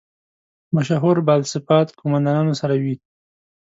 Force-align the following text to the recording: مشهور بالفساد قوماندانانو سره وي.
مشهور 0.75 1.15
بالفساد 1.27 1.87
قوماندانانو 1.99 2.53
سره 2.61 2.75
وي. 2.83 2.95